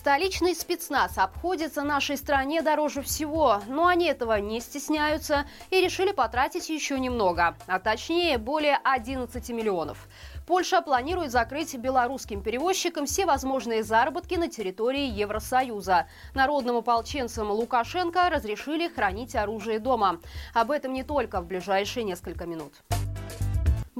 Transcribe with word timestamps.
Столичный 0.00 0.54
спецназ 0.54 1.18
обходится 1.18 1.82
нашей 1.82 2.16
стране 2.16 2.62
дороже 2.62 3.02
всего, 3.02 3.60
но 3.68 3.86
они 3.86 4.06
этого 4.06 4.40
не 4.40 4.58
стесняются 4.60 5.44
и 5.68 5.78
решили 5.78 6.12
потратить 6.12 6.70
еще 6.70 6.98
немного, 6.98 7.54
а 7.66 7.78
точнее 7.78 8.38
более 8.38 8.78
11 8.82 9.50
миллионов. 9.50 10.08
Польша 10.46 10.80
планирует 10.80 11.32
закрыть 11.32 11.76
белорусским 11.76 12.42
перевозчикам 12.42 13.04
все 13.04 13.26
возможные 13.26 13.82
заработки 13.82 14.36
на 14.36 14.48
территории 14.48 15.04
Евросоюза. 15.04 16.08
Народным 16.32 16.76
ополченцам 16.76 17.50
Лукашенко 17.50 18.30
разрешили 18.30 18.88
хранить 18.88 19.36
оружие 19.36 19.80
дома. 19.80 20.18
Об 20.54 20.70
этом 20.70 20.94
не 20.94 21.02
только 21.02 21.42
в 21.42 21.46
ближайшие 21.46 22.04
несколько 22.04 22.46
минут. 22.46 22.72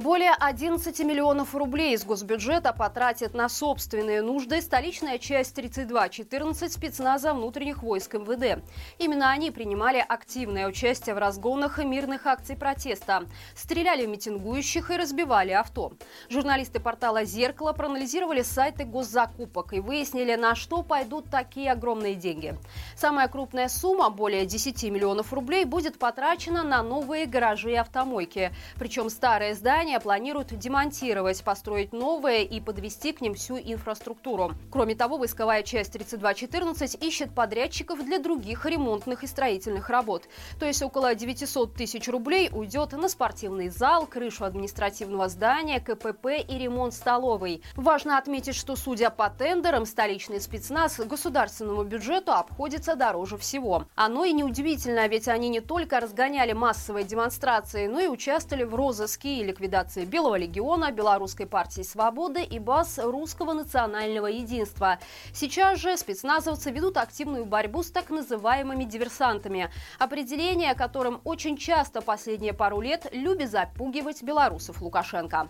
Более 0.01 0.31
11 0.31 0.99
миллионов 1.01 1.53
рублей 1.53 1.93
из 1.93 2.03
госбюджета 2.03 2.73
потратит 2.73 3.35
на 3.35 3.47
собственные 3.47 4.23
нужды 4.23 4.59
столичная 4.59 5.19
часть 5.19 5.53
3214 5.53 6.73
спецназа 6.73 7.35
внутренних 7.35 7.83
войск 7.83 8.15
МВД. 8.15 8.63
Именно 8.97 9.29
они 9.29 9.51
принимали 9.51 10.03
активное 10.09 10.67
участие 10.67 11.13
в 11.13 11.19
разгонах 11.19 11.77
и 11.77 11.85
мирных 11.85 12.25
акций 12.25 12.55
протеста. 12.55 13.25
Стреляли 13.53 14.07
в 14.07 14.09
митингующих 14.09 14.89
и 14.89 14.97
разбивали 14.97 15.51
авто. 15.51 15.93
Журналисты 16.29 16.79
портала 16.79 17.23
«Зеркало» 17.23 17.71
проанализировали 17.71 18.41
сайты 18.41 18.85
госзакупок 18.85 19.73
и 19.73 19.81
выяснили, 19.81 20.33
на 20.33 20.55
что 20.55 20.81
пойдут 20.81 21.29
такие 21.29 21.71
огромные 21.71 22.15
деньги. 22.15 22.57
Самая 22.95 23.27
крупная 23.27 23.69
сумма, 23.69 24.09
более 24.09 24.47
10 24.47 24.83
миллионов 24.85 25.31
рублей, 25.31 25.63
будет 25.63 25.99
потрачена 25.99 26.63
на 26.63 26.81
новые 26.81 27.27
гаражи 27.27 27.73
и 27.73 27.75
автомойки. 27.75 28.51
Причем 28.79 29.11
старые 29.11 29.53
здания 29.53 29.90
Компания 29.91 30.03
планирует 30.05 30.57
демонтировать, 30.57 31.43
построить 31.43 31.91
новое 31.91 32.43
и 32.43 32.61
подвести 32.61 33.11
к 33.11 33.19
ним 33.19 33.33
всю 33.33 33.57
инфраструктуру. 33.57 34.53
Кроме 34.71 34.95
того, 34.95 35.17
войсковая 35.17 35.63
часть 35.63 35.91
3214 35.91 37.03
ищет 37.03 37.35
подрядчиков 37.35 38.01
для 38.05 38.17
других 38.17 38.65
ремонтных 38.65 39.25
и 39.25 39.27
строительных 39.27 39.89
работ. 39.89 40.29
То 40.61 40.65
есть 40.65 40.81
около 40.81 41.13
900 41.13 41.73
тысяч 41.73 42.07
рублей 42.07 42.49
уйдет 42.53 42.93
на 42.93 43.09
спортивный 43.09 43.67
зал, 43.67 44.07
крышу 44.07 44.45
административного 44.45 45.27
здания, 45.27 45.81
КПП 45.81 46.39
и 46.47 46.57
ремонт 46.57 46.93
столовой. 46.93 47.61
Важно 47.75 48.17
отметить, 48.17 48.55
что, 48.55 48.77
судя 48.77 49.09
по 49.09 49.29
тендерам, 49.29 49.85
столичный 49.85 50.39
спецназ 50.39 51.01
государственному 51.01 51.83
бюджету 51.83 52.31
обходится 52.31 52.95
дороже 52.95 53.37
всего. 53.37 53.87
Оно 53.95 54.23
и 54.23 54.31
неудивительно, 54.31 55.05
ведь 55.09 55.27
они 55.27 55.49
не 55.49 55.59
только 55.59 55.99
разгоняли 55.99 56.53
массовые 56.53 57.03
демонстрации, 57.03 57.87
но 57.87 57.99
и 57.99 58.07
участвовали 58.07 58.63
в 58.63 58.73
розыске 58.73 59.39
и 59.39 59.43
ликвидации 59.43 59.80
организации 59.81 60.05
Белого 60.05 60.35
легиона, 60.35 60.91
Белорусской 60.91 61.45
партии 61.45 61.81
свободы 61.81 62.43
и 62.43 62.59
БАС 62.59 62.99
Русского 62.99 63.53
национального 63.53 64.27
единства. 64.27 64.99
Сейчас 65.33 65.79
же 65.79 65.97
спецназовцы 65.97 66.71
ведут 66.71 66.97
активную 66.97 67.45
борьбу 67.45 67.83
с 67.83 67.91
так 67.91 68.09
называемыми 68.09 68.83
диверсантами, 68.83 69.69
определение 69.99 70.75
которым 70.75 71.21
очень 71.23 71.57
часто 71.57 72.01
последние 72.01 72.53
пару 72.53 72.81
лет 72.81 73.07
любит 73.11 73.49
запугивать 73.49 74.23
белорусов 74.23 74.81
Лукашенко. 74.81 75.49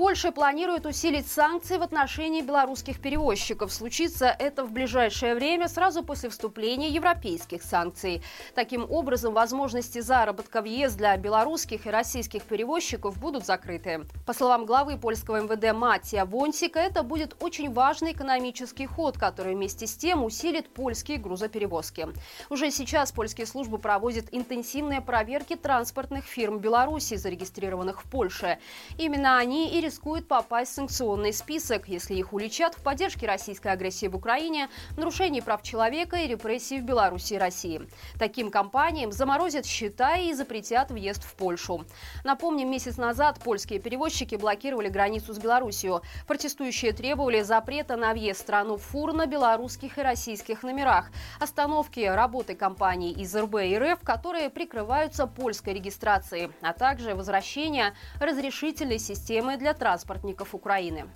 Польша 0.00 0.32
планирует 0.32 0.86
усилить 0.86 1.26
санкции 1.30 1.76
в 1.76 1.82
отношении 1.82 2.40
белорусских 2.40 3.02
перевозчиков. 3.02 3.70
Случится 3.70 4.34
это 4.38 4.64
в 4.64 4.72
ближайшее 4.72 5.34
время, 5.34 5.68
сразу 5.68 6.02
после 6.02 6.30
вступления 6.30 6.88
европейских 6.88 7.62
санкций. 7.62 8.22
Таким 8.54 8.90
образом, 8.90 9.34
возможности 9.34 10.00
заработка 10.00 10.62
в 10.62 10.64
ЕС 10.64 10.94
для 10.94 11.14
белорусских 11.18 11.84
и 11.84 11.90
российских 11.90 12.44
перевозчиков 12.44 13.18
будут 13.18 13.44
закрыты. 13.44 14.06
По 14.26 14.32
словам 14.32 14.64
главы 14.64 14.96
польского 14.96 15.42
МВД 15.42 15.76
Матия 15.76 16.24
Вонсика, 16.24 16.78
это 16.78 17.02
будет 17.02 17.36
очень 17.38 17.70
важный 17.70 18.12
экономический 18.12 18.86
ход, 18.86 19.18
который 19.18 19.54
вместе 19.54 19.86
с 19.86 19.94
тем 19.94 20.24
усилит 20.24 20.72
польские 20.72 21.18
грузоперевозки. 21.18 22.08
Уже 22.48 22.70
сейчас 22.70 23.12
польские 23.12 23.46
службы 23.46 23.76
проводят 23.76 24.28
интенсивные 24.32 25.02
проверки 25.02 25.56
транспортных 25.56 26.24
фирм 26.24 26.58
Беларуси, 26.58 27.16
зарегистрированных 27.16 28.02
в 28.02 28.10
Польше. 28.10 28.58
Именно 28.96 29.36
они 29.36 29.68
и 29.68 29.89
рискуют 29.90 30.28
попасть 30.28 30.70
в 30.70 30.74
санкционный 30.76 31.32
список, 31.32 31.88
если 31.88 32.14
их 32.14 32.32
уличат 32.32 32.76
в 32.76 32.82
поддержке 32.82 33.26
российской 33.26 33.72
агрессии 33.72 34.06
в 34.06 34.14
Украине, 34.14 34.68
нарушении 34.96 35.40
прав 35.40 35.64
человека 35.64 36.16
и 36.16 36.28
репрессий 36.28 36.78
в 36.78 36.84
Беларуси 36.84 37.34
и 37.34 37.38
России. 37.38 37.82
Таким 38.16 38.52
компаниям 38.52 39.10
заморозят 39.10 39.66
счета 39.66 40.16
и 40.16 40.32
запретят 40.32 40.92
въезд 40.92 41.24
в 41.24 41.34
Польшу. 41.34 41.84
Напомним, 42.22 42.70
месяц 42.70 42.98
назад 42.98 43.40
польские 43.42 43.80
перевозчики 43.80 44.36
блокировали 44.36 44.88
границу 44.88 45.34
с 45.34 45.38
Беларусью. 45.38 46.02
Протестующие 46.28 46.92
требовали 46.92 47.42
запрета 47.42 47.96
на 47.96 48.12
въезд 48.12 48.38
в 48.38 48.42
страну 48.42 48.76
фур 48.76 49.12
на 49.12 49.26
белорусских 49.26 49.98
и 49.98 50.02
российских 50.02 50.62
номерах, 50.62 51.10
остановки 51.40 51.98
работы 51.98 52.54
компаний 52.54 53.10
из 53.10 53.34
РБ 53.34 53.56
и 53.64 53.76
РФ, 53.76 53.98
которые 54.04 54.50
прикрываются 54.50 55.26
польской 55.26 55.74
регистрацией, 55.74 56.52
а 56.62 56.74
также 56.74 57.16
возвращения 57.16 57.92
разрешительной 58.20 59.00
системы 59.00 59.56
для 59.56 59.74
транспортников 59.80 60.54
Украины. 60.54 61.06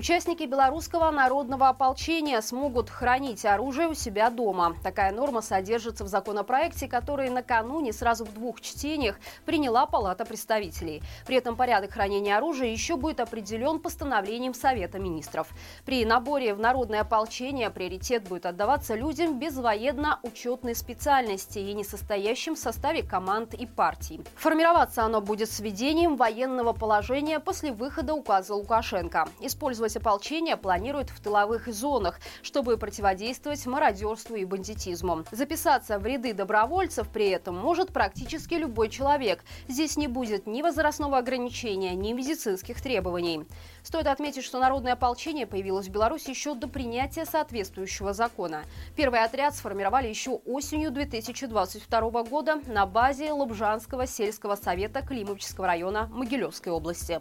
Участники 0.00 0.44
белорусского 0.44 1.10
народного 1.10 1.68
ополчения 1.68 2.40
смогут 2.40 2.88
хранить 2.88 3.44
оружие 3.44 3.86
у 3.88 3.92
себя 3.92 4.30
дома. 4.30 4.74
Такая 4.82 5.12
норма 5.12 5.42
содержится 5.42 6.04
в 6.04 6.08
законопроекте, 6.08 6.88
который 6.88 7.28
накануне 7.28 7.92
сразу 7.92 8.24
в 8.24 8.32
двух 8.32 8.62
чтениях 8.62 9.20
приняла 9.44 9.84
Палата 9.84 10.24
представителей. 10.24 11.02
При 11.26 11.36
этом 11.36 11.54
порядок 11.54 11.90
хранения 11.90 12.38
оружия 12.38 12.68
еще 12.68 12.96
будет 12.96 13.20
определен 13.20 13.78
постановлением 13.78 14.54
Совета 14.54 14.98
министров. 14.98 15.48
При 15.84 16.06
наборе 16.06 16.54
в 16.54 16.60
народное 16.60 17.02
ополчение 17.02 17.68
приоритет 17.68 18.26
будет 18.26 18.46
отдаваться 18.46 18.94
людям 18.94 19.38
без 19.38 19.58
военно-учетной 19.58 20.76
специальности 20.76 21.58
и 21.58 21.74
не 21.74 21.84
состоящим 21.84 22.54
в 22.54 22.58
составе 22.58 23.02
команд 23.02 23.52
и 23.52 23.66
партий. 23.66 24.22
Формироваться 24.36 25.02
оно 25.02 25.20
будет 25.20 25.50
с 25.50 25.60
введением 25.60 26.16
военного 26.16 26.72
положения 26.72 27.38
после 27.38 27.70
выхода 27.70 28.14
указа 28.14 28.54
Лукашенко. 28.54 29.28
Использовать 29.42 29.89
Использовать 29.90 30.06
ополчение 30.06 30.56
планируют 30.56 31.10
в 31.10 31.20
тыловых 31.20 31.66
зонах, 31.66 32.20
чтобы 32.42 32.76
противодействовать 32.76 33.66
мародерству 33.66 34.36
и 34.36 34.44
бандитизму. 34.44 35.24
Записаться 35.32 35.98
в 35.98 36.06
ряды 36.06 36.32
добровольцев 36.32 37.08
при 37.08 37.30
этом 37.30 37.56
может 37.56 37.92
практически 37.92 38.54
любой 38.54 38.88
человек. 38.88 39.42
Здесь 39.66 39.96
не 39.96 40.06
будет 40.06 40.46
ни 40.46 40.62
возрастного 40.62 41.18
ограничения, 41.18 41.96
ни 41.96 42.12
медицинских 42.12 42.80
требований. 42.80 43.46
Стоит 43.82 44.06
отметить, 44.06 44.44
что 44.44 44.60
народное 44.60 44.92
ополчение 44.92 45.46
появилось 45.46 45.88
в 45.88 45.90
Беларуси 45.90 46.30
еще 46.30 46.54
до 46.54 46.68
принятия 46.68 47.24
соответствующего 47.24 48.12
закона. 48.12 48.62
Первый 48.94 49.24
отряд 49.24 49.56
сформировали 49.56 50.06
еще 50.06 50.40
осенью 50.46 50.92
2022 50.92 52.22
года 52.24 52.60
на 52.66 52.86
базе 52.86 53.32
Лобжанского 53.32 54.06
сельского 54.06 54.54
совета 54.54 55.02
Климовического 55.02 55.66
района 55.66 56.06
Могилевской 56.12 56.70
области. 56.70 57.20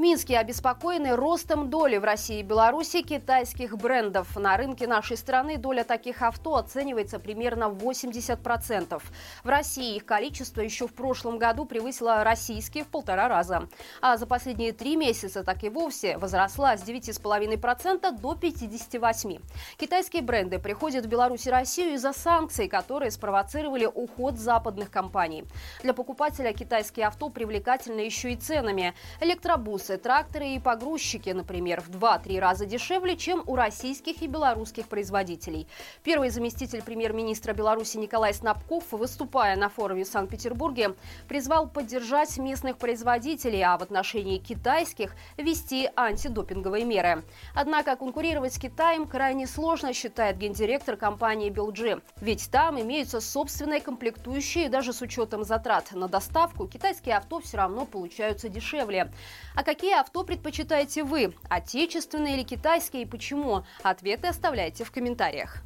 Минске 0.00 0.38
обеспокоены 0.38 1.14
ростом 1.14 1.68
доли 1.68 1.98
в 1.98 2.04
России 2.04 2.40
и 2.40 2.42
Беларуси 2.42 3.02
китайских 3.02 3.76
брендов. 3.76 4.34
На 4.34 4.56
рынке 4.56 4.86
нашей 4.86 5.18
страны 5.18 5.58
доля 5.58 5.84
таких 5.84 6.22
авто 6.22 6.56
оценивается 6.56 7.18
примерно 7.18 7.64
80%. 7.64 9.02
В 9.44 9.46
России 9.46 9.96
их 9.96 10.06
количество 10.06 10.62
еще 10.62 10.88
в 10.88 10.94
прошлом 10.94 11.36
году 11.36 11.66
превысило 11.66 12.24
российские 12.24 12.84
в 12.84 12.86
полтора 12.86 13.28
раза. 13.28 13.68
А 14.00 14.16
за 14.16 14.26
последние 14.26 14.72
три 14.72 14.96
месяца 14.96 15.44
так 15.44 15.62
и 15.64 15.68
вовсе 15.68 16.16
возросла 16.16 16.78
с 16.78 16.82
9,5% 16.82 18.18
до 18.18 18.32
58%. 18.32 19.42
Китайские 19.76 20.22
бренды 20.22 20.58
приходят 20.58 21.04
в 21.04 21.08
Беларусь 21.10 21.46
и 21.46 21.50
Россию 21.50 21.96
из-за 21.96 22.14
санкций, 22.14 22.68
которые 22.68 23.10
спровоцировали 23.10 23.84
уход 23.84 24.38
западных 24.38 24.90
компаний. 24.90 25.44
Для 25.82 25.92
покупателя 25.92 26.54
китайские 26.54 27.06
авто 27.06 27.28
привлекательны 27.28 28.00
еще 28.00 28.32
и 28.32 28.36
ценами. 28.36 28.94
Электробусы 29.20 29.89
Автобусы, 29.90 29.98
тракторы 29.98 30.48
и 30.50 30.58
погрузчики, 30.58 31.30
например, 31.30 31.80
в 31.80 31.90
2-3 31.90 32.38
раза 32.38 32.66
дешевле, 32.66 33.16
чем 33.16 33.42
у 33.46 33.56
российских 33.56 34.22
и 34.22 34.26
белорусских 34.26 34.88
производителей. 34.88 35.66
Первый 36.02 36.30
заместитель 36.30 36.82
премьер-министра 36.82 37.52
Беларуси 37.52 37.96
Николай 37.96 38.34
Снабков, 38.34 38.84
выступая 38.92 39.56
на 39.56 39.68
форуме 39.68 40.04
в 40.04 40.08
Санкт-Петербурге, 40.08 40.94
призвал 41.28 41.68
поддержать 41.68 42.38
местных 42.38 42.76
производителей, 42.76 43.62
а 43.62 43.76
в 43.78 43.82
отношении 43.82 44.38
китайских 44.38 45.14
ввести 45.36 45.88
антидопинговые 45.96 46.84
меры. 46.84 47.22
Однако 47.54 47.96
конкурировать 47.96 48.54
с 48.54 48.58
Китаем 48.58 49.06
крайне 49.06 49.46
сложно, 49.46 49.92
считает 49.92 50.38
гендиректор 50.38 50.96
компании 50.96 51.50
«Белджи». 51.50 52.00
Ведь 52.20 52.50
там 52.50 52.80
имеются 52.80 53.20
собственные 53.20 53.80
комплектующие, 53.80 54.68
даже 54.68 54.92
с 54.92 55.00
учетом 55.02 55.44
затрат 55.44 55.92
на 55.92 56.08
доставку, 56.08 56.66
китайские 56.66 57.16
авто 57.16 57.40
все 57.40 57.56
равно 57.56 57.86
получаются 57.86 58.48
дешевле. 58.48 59.10
А 59.54 59.62
какие 59.62 59.79
Какие 59.80 59.98
авто 59.98 60.24
предпочитаете 60.24 61.04
вы? 61.04 61.34
Отечественные 61.48 62.36
или 62.36 62.42
китайские 62.42 63.04
и 63.04 63.06
почему? 63.06 63.64
Ответы 63.82 64.26
оставляйте 64.26 64.84
в 64.84 64.90
комментариях. 64.90 65.62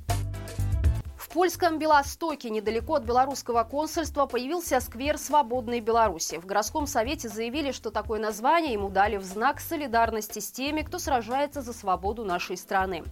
Польском 1.34 1.80
Белостоке, 1.80 2.48
недалеко 2.48 2.94
от 2.94 3.02
белорусского 3.02 3.64
консульства, 3.64 4.26
появился 4.26 4.78
сквер 4.78 5.18
«Свободной 5.18 5.80
Беларуси». 5.80 6.38
В 6.38 6.46
городском 6.46 6.86
совете 6.86 7.28
заявили, 7.28 7.72
что 7.72 7.90
такое 7.90 8.20
название 8.20 8.74
ему 8.74 8.88
дали 8.88 9.16
в 9.16 9.24
знак 9.24 9.58
солидарности 9.58 10.38
с 10.38 10.52
теми, 10.52 10.82
кто 10.82 11.00
сражается 11.00 11.60
за 11.60 11.72
свободу 11.72 12.24
нашей 12.24 12.56
страны. 12.56 13.02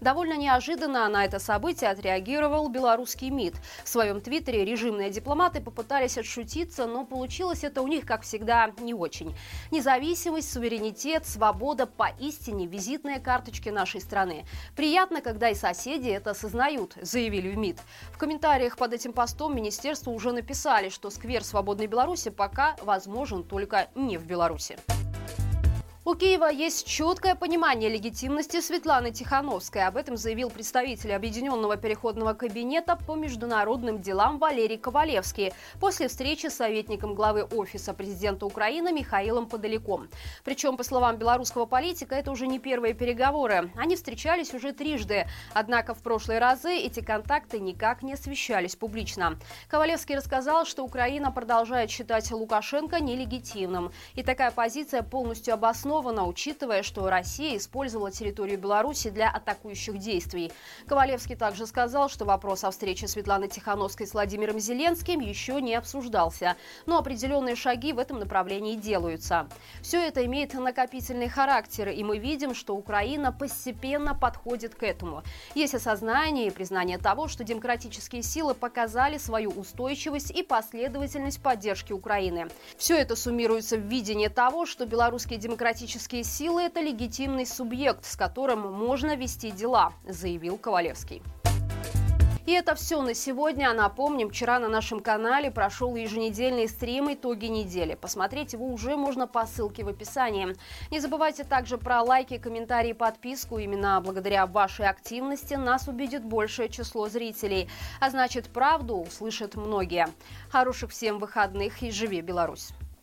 Довольно 0.00 0.36
неожиданно 0.36 1.08
на 1.08 1.24
это 1.24 1.40
событие 1.40 1.90
отреагировал 1.90 2.68
белорусский 2.68 3.30
МИД. 3.30 3.56
В 3.82 3.88
своем 3.88 4.20
твиттере 4.20 4.64
режимные 4.64 5.10
дипломаты 5.10 5.60
попытались 5.60 6.16
отшутиться, 6.16 6.86
но 6.86 7.04
получилось 7.04 7.64
это 7.64 7.82
у 7.82 7.88
них, 7.88 8.06
как 8.06 8.22
всегда, 8.22 8.70
не 8.78 8.94
очень. 8.94 9.34
Независимость, 9.72 10.52
суверенитет, 10.52 11.26
свобода– 11.26 11.86
поистине 11.96 12.66
визитные 12.66 13.18
карточки 13.18 13.70
нашей 13.70 14.00
страны. 14.00 14.44
Приятно, 14.76 15.20
когда 15.20 15.48
и 15.48 15.56
соседи 15.56 16.10
это 16.10 16.30
осознают, 16.30 16.94
заявили 17.02 17.50
в 17.50 17.58
МИД 17.58 17.71
МИД. 17.72 17.80
В 18.12 18.18
комментариях 18.18 18.76
под 18.76 18.92
этим 18.92 19.12
постом 19.12 19.56
министерство 19.56 20.10
уже 20.10 20.32
написали, 20.32 20.88
что 20.88 21.10
сквер 21.10 21.44
свободной 21.44 21.86
Беларуси 21.86 22.30
пока 22.30 22.76
возможен 22.82 23.42
только 23.44 23.88
не 23.94 24.18
в 24.18 24.26
Беларуси. 24.26 24.78
У 26.04 26.16
Киева 26.16 26.50
есть 26.50 26.84
четкое 26.84 27.36
понимание 27.36 27.88
легитимности 27.88 28.60
Светланы 28.60 29.12
Тихановской. 29.12 29.86
Об 29.86 29.96
этом 29.96 30.16
заявил 30.16 30.50
представитель 30.50 31.12
Объединенного 31.12 31.76
переходного 31.76 32.32
кабинета 32.32 32.96
по 32.96 33.14
международным 33.14 34.00
делам 34.02 34.38
Валерий 34.38 34.78
Ковалевский 34.78 35.52
после 35.78 36.08
встречи 36.08 36.48
с 36.48 36.54
советником 36.54 37.14
главы 37.14 37.44
Офиса 37.44 37.94
президента 37.94 38.46
Украины 38.46 38.92
Михаилом 38.92 39.46
Подаляком. 39.46 40.08
Причем, 40.42 40.76
по 40.76 40.82
словам 40.82 41.18
белорусского 41.18 41.66
политика, 41.66 42.16
это 42.16 42.32
уже 42.32 42.48
не 42.48 42.58
первые 42.58 42.94
переговоры. 42.94 43.70
Они 43.76 43.94
встречались 43.94 44.52
уже 44.54 44.72
трижды. 44.72 45.28
Однако 45.54 45.94
в 45.94 46.02
прошлые 46.02 46.40
разы 46.40 46.74
эти 46.74 46.98
контакты 46.98 47.60
никак 47.60 48.02
не 48.02 48.14
освещались 48.14 48.74
публично. 48.74 49.38
Ковалевский 49.68 50.16
рассказал, 50.16 50.64
что 50.64 50.82
Украина 50.82 51.30
продолжает 51.30 51.92
считать 51.92 52.28
Лукашенко 52.32 52.98
нелегитимным. 52.98 53.92
И 54.16 54.24
такая 54.24 54.50
позиция 54.50 55.04
полностью 55.04 55.54
обоснована 55.54 55.91
обосновано, 55.92 56.26
учитывая, 56.26 56.82
что 56.82 57.08
Россия 57.10 57.56
использовала 57.56 58.10
территорию 58.10 58.58
Беларуси 58.58 59.10
для 59.10 59.30
атакующих 59.30 59.98
действий. 59.98 60.50
Ковалевский 60.86 61.36
также 61.36 61.66
сказал, 61.66 62.08
что 62.08 62.24
вопрос 62.24 62.64
о 62.64 62.70
встрече 62.70 63.08
Светланы 63.08 63.48
Тихановской 63.48 64.06
с 64.06 64.14
Владимиром 64.14 64.58
Зеленским 64.58 65.20
еще 65.20 65.60
не 65.60 65.74
обсуждался, 65.74 66.56
но 66.86 66.98
определенные 66.98 67.56
шаги 67.56 67.92
в 67.92 67.98
этом 67.98 68.18
направлении 68.18 68.74
делаются. 68.74 69.48
Все 69.82 69.98
это 69.98 70.24
имеет 70.24 70.54
накопительный 70.54 71.28
характер, 71.28 71.88
и 71.88 72.02
мы 72.04 72.18
видим, 72.18 72.54
что 72.54 72.74
Украина 72.74 73.32
постепенно 73.32 74.14
подходит 74.14 74.74
к 74.74 74.82
этому. 74.82 75.22
Есть 75.54 75.74
осознание 75.74 76.46
и 76.46 76.50
признание 76.50 76.98
того, 76.98 77.28
что 77.28 77.44
демократические 77.44 78.22
силы 78.22 78.54
показали 78.54 79.18
свою 79.18 79.50
устойчивость 79.50 80.30
и 80.30 80.42
последовательность 80.42 81.42
поддержки 81.42 81.92
Украины. 81.92 82.48
Все 82.78 82.96
это 82.96 83.14
суммируется 83.14 83.76
в 83.76 83.80
видении 83.80 84.28
того, 84.28 84.64
что 84.66 84.86
белорусские 84.86 85.38
демократические 85.38 85.81
демократические 85.82 86.22
силы– 86.22 86.62
это 86.66 86.80
легитимный 86.80 87.44
субъект, 87.44 88.04
с 88.04 88.14
которым 88.14 88.72
можно 88.72 89.16
вести 89.16 89.50
дела, 89.50 89.92
заявил 90.06 90.56
Ковалевский. 90.56 91.22
И 92.46 92.52
это 92.52 92.76
все 92.76 93.02
на 93.02 93.14
сегодня. 93.14 93.72
Напомним, 93.72 94.30
вчера 94.30 94.60
на 94.60 94.68
нашем 94.68 95.00
канале 95.00 95.50
прошел 95.50 95.96
еженедельный 95.96 96.68
стрим 96.68 97.12
«Итоги 97.12 97.46
недели». 97.46 97.96
Посмотреть 97.96 98.52
его 98.52 98.66
уже 98.66 98.96
можно 98.96 99.26
по 99.26 99.44
ссылке 99.44 99.82
в 99.82 99.88
описании. 99.88 100.54
Не 100.92 101.00
забывайте 101.00 101.42
также 101.42 101.78
про 101.78 102.00
лайки, 102.02 102.38
комментарии, 102.38 102.92
подписку. 102.92 103.58
Именно 103.58 104.00
благодаря 104.00 104.46
вашей 104.46 104.86
активности 104.86 105.54
нас 105.54 105.88
убедит 105.88 106.24
большее 106.24 106.68
число 106.68 107.08
зрителей. 107.08 107.68
А 108.00 108.08
значит, 108.10 108.48
правду 108.50 108.98
услышат 108.98 109.56
многие. 109.56 110.06
Хороших 110.48 110.92
всем 110.92 111.18
выходных 111.18 111.82
и 111.82 111.90
живи 111.90 112.20
Беларусь! 112.20 112.72